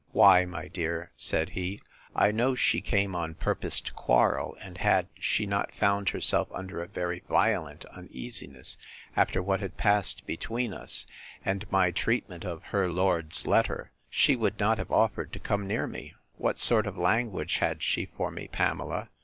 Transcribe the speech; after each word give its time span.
Why, 0.13 0.45
my 0.45 0.67
dear, 0.67 1.11
said 1.15 1.49
he, 1.49 1.79
I 2.15 2.31
know 2.31 2.55
she 2.55 2.81
came 2.81 3.15
on 3.15 3.35
purpose 3.35 3.79
to 3.81 3.93
quarrel; 3.93 4.57
and 4.59 4.79
had 4.79 5.05
she 5.19 5.45
not 5.45 5.75
found 5.75 6.09
herself 6.09 6.47
under 6.55 6.81
a 6.81 6.87
very 6.87 7.21
violent 7.29 7.85
uneasiness, 7.85 8.79
after 9.15 9.43
what 9.43 9.59
had 9.59 9.77
passed 9.77 10.25
between 10.25 10.73
us, 10.73 11.05
and 11.45 11.71
my 11.71 11.91
treatment 11.91 12.43
of 12.45 12.63
her 12.63 12.89
lord's 12.89 13.45
letter, 13.45 13.91
she 14.09 14.35
would 14.35 14.59
not 14.59 14.79
have 14.79 14.89
offered 14.91 15.31
to 15.33 15.39
come 15.39 15.67
near 15.67 15.85
me. 15.85 16.15
What 16.35 16.57
sort 16.57 16.87
of 16.87 16.97
language 16.97 17.57
had 17.59 17.83
she 17.83 18.07
for 18.07 18.31
me, 18.31 18.47
Pamela? 18.47 19.09